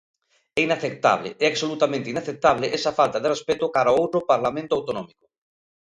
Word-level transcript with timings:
É 0.57 0.59
inaceptable, 0.67 1.29
é 1.43 1.45
absolutamente 1.49 2.11
inaceptable 2.13 2.71
esa 2.77 2.95
falta 2.99 3.21
de 3.21 3.27
respecto 3.33 3.73
cara 3.75 3.89
a 3.91 3.97
outro 4.03 4.19
parlamento 4.31 4.73
autonómico. 4.77 5.25